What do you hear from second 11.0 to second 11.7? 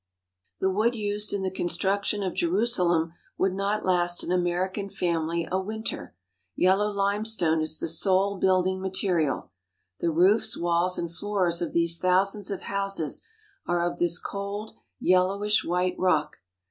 floors